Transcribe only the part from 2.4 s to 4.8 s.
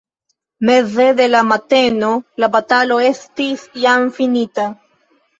la batalo estis jam finita.